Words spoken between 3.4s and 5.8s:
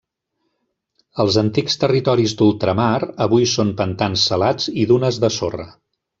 són pantans salats i dunes de sorra.